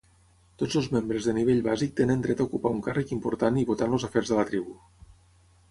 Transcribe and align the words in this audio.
Tots 0.61 0.77
els 0.79 0.87
membres 0.95 1.27
de 1.29 1.35
nivell 1.39 1.61
bàsic 1.67 1.93
tenen 2.01 2.23
dret 2.25 2.41
a 2.45 2.49
ocupar 2.49 2.73
un 2.77 2.81
càrrec 2.89 3.15
important 3.19 3.61
i 3.65 3.69
votar 3.73 3.91
en 3.91 3.99
els 3.99 4.09
afers 4.11 4.33
de 4.35 4.41
la 4.41 4.49
tribu. 4.51 4.77